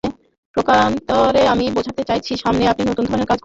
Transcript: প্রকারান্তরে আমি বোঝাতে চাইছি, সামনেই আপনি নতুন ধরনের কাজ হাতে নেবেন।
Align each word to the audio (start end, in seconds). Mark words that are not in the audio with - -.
প্রকারান্তরে 0.55 1.41
আমি 1.47 1.65
বোঝাতে 1.69 2.03
চাইছি, 2.03 2.31
সামনেই 2.35 2.67
আপনি 2.67 2.83
নতুন 2.83 3.05
ধরনের 3.05 3.09
কাজ 3.27 3.27
হাতে 3.27 3.27
নেবেন। 3.27 3.39